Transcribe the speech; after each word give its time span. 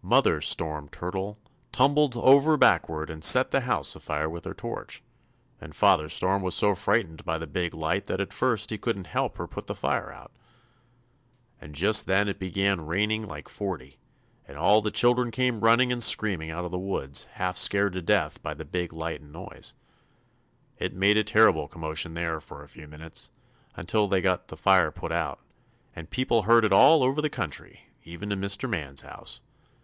"Mother 0.00 0.40
Storm 0.40 0.88
Turtle 0.88 1.36
tumbled 1.70 2.16
over 2.16 2.56
backward 2.56 3.10
and 3.10 3.22
set 3.22 3.50
the 3.50 3.60
house 3.60 3.94
afire 3.94 4.26
with 4.30 4.46
her 4.46 4.54
torch, 4.54 5.02
and 5.60 5.74
Father 5.74 6.08
Storm 6.08 6.40
was 6.40 6.54
so 6.54 6.74
frightened 6.74 7.26
by 7.26 7.36
the 7.36 7.46
big 7.46 7.74
light 7.74 8.06
that 8.06 8.18
at 8.18 8.32
first 8.32 8.70
he 8.70 8.78
couldn't 8.78 9.08
help 9.08 9.36
her 9.36 9.46
put 9.46 9.66
the 9.66 9.74
fire 9.74 10.10
out. 10.10 10.32
And 11.60 11.74
just 11.74 12.06
then 12.06 12.26
it 12.26 12.38
began 12.38 12.86
raining 12.86 13.26
like 13.26 13.50
forty, 13.50 13.98
and 14.46 14.56
all 14.56 14.80
the 14.80 14.90
children 14.90 15.30
came 15.30 15.60
running 15.60 15.92
and 15.92 16.02
screaming 16.02 16.50
out 16.50 16.64
of 16.64 16.70
the 16.70 16.78
woods, 16.78 17.26
half 17.34 17.58
scared 17.58 17.92
to 17.92 18.00
death 18.00 18.42
by 18.42 18.54
the 18.54 18.64
big 18.64 18.94
light 18.94 19.20
and 19.20 19.30
noise. 19.30 19.74
It 20.78 20.94
made 20.94 21.18
a 21.18 21.24
terrible 21.24 21.68
commotion 21.68 22.14
there 22.14 22.40
for 22.40 22.64
a 22.64 22.68
few 22.68 22.88
minutes, 22.88 23.28
until 23.76 24.08
they 24.08 24.22
got 24.22 24.48
the 24.48 24.56
fire 24.56 24.90
put 24.90 25.12
out, 25.12 25.40
and 25.94 26.08
people 26.08 26.42
heard 26.44 26.64
it 26.64 26.72
all 26.72 27.02
over 27.02 27.20
the 27.20 27.28
country, 27.28 27.90
even 28.04 28.30
to 28.30 28.36
Mr. 28.38 28.66
Man's 28.70 29.02
house. 29.02 29.42